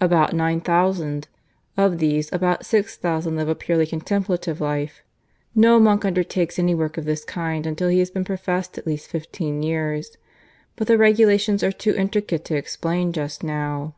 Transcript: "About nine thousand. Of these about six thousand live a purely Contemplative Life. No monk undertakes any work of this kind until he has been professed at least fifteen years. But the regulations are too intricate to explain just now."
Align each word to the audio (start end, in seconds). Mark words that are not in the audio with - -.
"About 0.00 0.32
nine 0.34 0.60
thousand. 0.60 1.26
Of 1.76 1.98
these 1.98 2.32
about 2.32 2.64
six 2.64 2.96
thousand 2.96 3.34
live 3.34 3.48
a 3.48 3.56
purely 3.56 3.88
Contemplative 3.88 4.60
Life. 4.60 5.02
No 5.52 5.80
monk 5.80 6.04
undertakes 6.04 6.60
any 6.60 6.76
work 6.76 6.96
of 6.96 7.06
this 7.06 7.24
kind 7.24 7.66
until 7.66 7.88
he 7.88 7.98
has 7.98 8.08
been 8.12 8.22
professed 8.24 8.78
at 8.78 8.86
least 8.86 9.08
fifteen 9.10 9.64
years. 9.64 10.16
But 10.76 10.86
the 10.86 10.96
regulations 10.96 11.64
are 11.64 11.72
too 11.72 11.92
intricate 11.96 12.44
to 12.44 12.54
explain 12.56 13.12
just 13.12 13.42
now." 13.42 13.96